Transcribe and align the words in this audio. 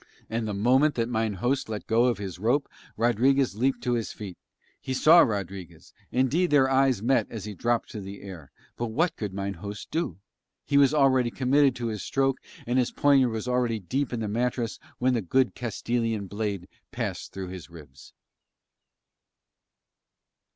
And 0.31 0.47
the 0.47 0.55
moment 0.55 0.95
that 0.95 1.07
mine 1.09 1.33
host 1.33 1.69
let 1.69 1.85
go 1.85 2.05
of 2.05 2.17
his 2.17 2.39
rope 2.39 2.67
Rodriguez 2.97 3.53
leaped 3.55 3.83
to 3.83 3.93
his 3.93 4.11
feet. 4.11 4.35
He 4.81 4.95
saw 4.95 5.19
Rodriguez, 5.19 5.93
indeed 6.11 6.49
their 6.49 6.67
eyes 6.67 7.03
met 7.03 7.27
as 7.29 7.45
he 7.45 7.53
dropped 7.53 7.91
through 7.91 8.01
the 8.01 8.23
air, 8.23 8.49
but 8.77 8.87
what 8.87 9.15
could 9.15 9.31
mine 9.31 9.53
host 9.53 9.91
do? 9.91 10.17
He 10.65 10.75
was 10.79 10.91
already 10.91 11.29
committed 11.29 11.75
to 11.75 11.89
his 11.89 12.01
stroke, 12.01 12.39
and 12.65 12.79
his 12.79 12.89
poniard 12.91 13.29
was 13.29 13.47
already 13.47 13.77
deep 13.79 14.11
in 14.11 14.21
the 14.21 14.27
mattress 14.27 14.79
when 14.97 15.13
the 15.13 15.21
good 15.21 15.53
Castilian 15.53 16.25
blade 16.25 16.67
passed 16.91 17.31
through 17.31 17.49
his 17.49 17.69
ribs. 17.69 18.11